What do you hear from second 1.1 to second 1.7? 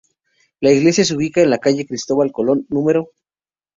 ubica en la